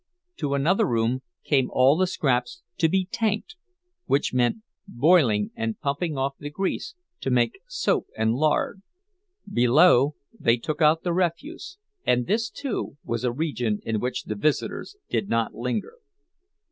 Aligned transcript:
To 0.37 0.55
another 0.55 0.87
room 0.87 1.21
came 1.43 1.69
all 1.71 1.95
the 1.95 2.07
scraps 2.07 2.63
to 2.79 2.89
be 2.89 3.05
"tanked," 3.05 3.55
which 4.07 4.33
meant 4.33 4.63
boiling 4.87 5.51
and 5.55 5.79
pumping 5.79 6.17
off 6.17 6.33
the 6.39 6.49
grease 6.49 6.95
to 7.19 7.29
make 7.29 7.59
soap 7.67 8.07
and 8.17 8.33
lard; 8.33 8.81
below 9.53 10.15
they 10.39 10.57
took 10.57 10.81
out 10.81 11.03
the 11.03 11.13
refuse, 11.13 11.77
and 12.03 12.25
this, 12.25 12.49
too, 12.49 12.97
was 13.03 13.23
a 13.23 13.31
region 13.31 13.79
in 13.83 13.99
which 13.99 14.23
the 14.23 14.33
visitors 14.33 14.95
did 15.07 15.29
not 15.29 15.53
linger. 15.53 15.97